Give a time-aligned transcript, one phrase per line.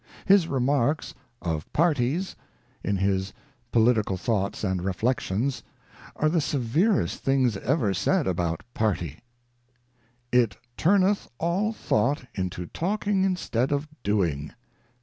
[0.25, 1.13] His remarks
[1.43, 2.35] Of Parties
[2.83, 3.33] in his
[3.71, 5.61] Political Thoughts and Reflections
[6.15, 9.19] are the severest things ever said about Party:'
[10.43, 14.53] It turneth all Thought into talking instead of doing.